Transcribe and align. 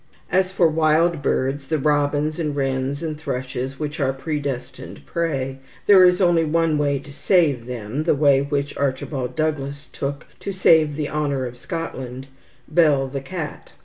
As 0.31 0.51
for 0.51 0.67
wild 0.67 1.21
birds, 1.21 1.67
the 1.67 1.77
robins 1.77 2.39
and 2.39 2.55
wrens 2.55 3.03
and 3.03 3.19
thrushes 3.19 3.79
which 3.79 3.99
are 3.99 4.11
predestined 4.13 5.05
prey, 5.05 5.59
there 5.85 6.03
is 6.03 6.19
only 6.19 6.43
one 6.43 6.79
way 6.79 6.97
to 6.97 7.13
save 7.13 7.67
them, 7.67 8.01
the 8.05 8.15
way 8.15 8.41
which 8.41 8.75
Archibald 8.77 9.35
Douglas 9.35 9.89
took 9.93 10.25
to 10.39 10.51
save 10.51 10.95
the 10.95 11.11
honour 11.11 11.45
of 11.45 11.59
Scotland, 11.59 12.25
"bell 12.67 13.07
the 13.07 13.21
cat." 13.21 13.73